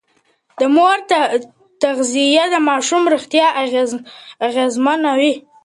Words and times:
د 0.59 0.61
مور 0.75 0.97
تغذيه 1.81 2.43
د 2.53 2.55
ماشوم 2.69 3.03
روغتيا 3.13 3.47
اغېزمنوي. 4.47 5.33